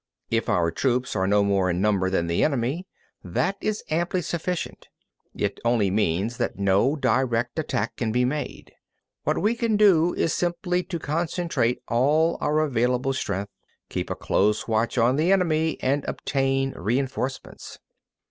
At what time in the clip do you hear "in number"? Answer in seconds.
1.69-2.09